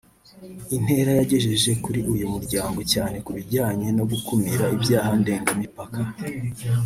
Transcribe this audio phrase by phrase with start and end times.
[0.75, 6.01] intera yagejeje kuri uyu muryango cyane ku bijyanye no gukumira ibyaha ndengamipaka